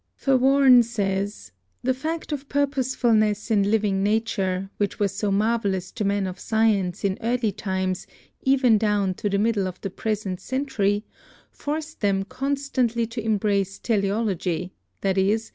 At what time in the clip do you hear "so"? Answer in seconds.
5.15-5.29